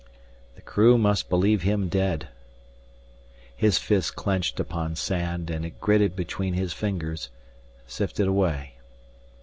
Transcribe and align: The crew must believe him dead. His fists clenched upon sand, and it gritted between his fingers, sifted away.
The 0.55 0.63
crew 0.63 0.97
must 0.97 1.29
believe 1.29 1.61
him 1.61 1.87
dead. 1.87 2.27
His 3.55 3.77
fists 3.77 4.09
clenched 4.09 4.59
upon 4.59 4.95
sand, 4.95 5.51
and 5.51 5.63
it 5.63 5.79
gritted 5.79 6.15
between 6.15 6.55
his 6.55 6.73
fingers, 6.73 7.29
sifted 7.85 8.25
away. 8.27 8.77